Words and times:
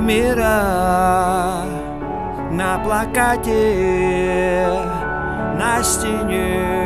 мира 0.00 1.64
на 2.50 2.78
плакате, 2.84 4.66
на 5.58 5.82
стене. 5.82 6.78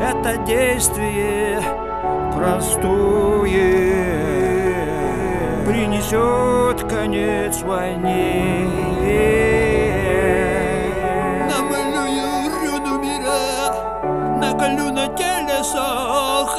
Это 0.00 0.36
действие 0.44 1.60
простое 2.34 4.10
принесет 5.66 6.82
конец 6.90 7.62
войне. 7.62 8.68
Намалюю 11.48 12.50
руну 12.50 12.98
мира, 13.00 13.74
наколю 14.40 14.90
на 14.92 15.06
телесах, 15.16 16.50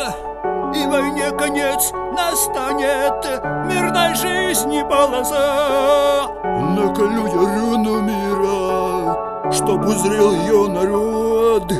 войне 0.92 1.32
конец 1.32 1.94
настанет, 2.12 3.26
мирной 3.66 4.14
жизни 4.16 4.84
полоса. 4.84 6.28
Наколю 6.44 7.28
я 7.28 7.60
руну 7.60 8.02
мира, 8.02 9.52
чтоб 9.52 9.86
узрел 9.86 10.34
ее 10.34 10.68
народ, 10.68 11.72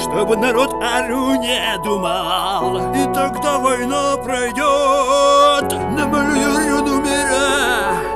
Чтобы 0.00 0.36
народ 0.36 0.74
о 0.82 1.06
руне 1.08 1.60
думал, 1.84 2.94
И 2.94 3.04
тогда 3.12 3.58
война 3.58 4.16
пройдет. 4.24 5.70
Намалюю 5.92 6.78
руну 6.78 7.02
мира, 7.02 8.08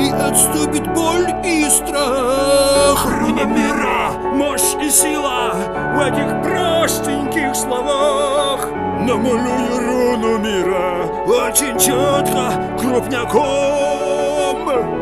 и 0.00 0.10
отступит 0.10 0.92
боль 0.94 1.32
и 1.44 1.68
страх 1.68 3.06
Руна 3.06 3.44
мира, 3.44 4.10
мощь 4.34 4.74
и 4.82 4.90
сила 4.90 5.54
в 5.94 6.00
этих 6.00 6.42
простеньких 6.42 7.54
словах 7.54 8.71
Намалюю 9.06 9.78
руну 9.86 10.38
мира 10.38 11.06
очень 11.26 11.76
четко, 11.78 12.52
крупняком 12.78 13.42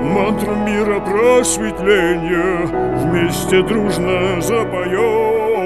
Мантру 0.03 0.55
мира 0.57 1.01
просветления 1.01 2.67
вместе 2.97 3.63
дружно 3.63 4.41
запоем 4.41 5.61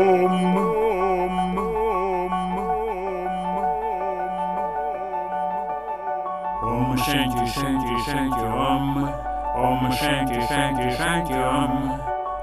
Shanti 8.05 8.43
Om 8.43 9.09
Om 9.55 9.93
Shanti 9.93 10.39
Shanti 10.49 10.89
Shanti 10.97 11.35
Om 11.35 11.73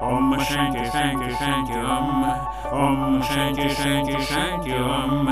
Om 0.00 0.38
Shanti 0.40 0.84
Shanti 0.92 1.28
Shanti 1.38 1.74
Om 1.74 2.24
Om 2.72 3.22
Shanti 3.22 3.68
Shanti 3.68 4.16
Shanti 4.26 4.72
Om 4.72 5.28
Om 5.28 5.31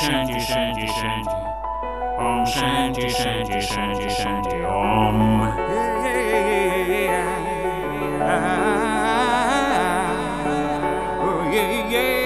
Shanti 0.00 0.40
Shanti 0.40 0.86
Shanti 0.88 1.36
Om 2.18 2.46
Shanti 2.46 3.08
Shanti 3.10 3.60
Shanti 3.60 4.08
Shanti 4.08 4.64
Om 4.64 5.20
Oh, 11.22 11.50
yeah, 11.52 11.90
yeah, 11.90 11.90
yeah. 11.90 12.20